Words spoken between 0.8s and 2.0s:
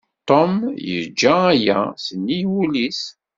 yegga aya